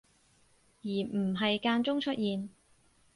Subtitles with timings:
[0.81, 2.49] 而唔係間中出現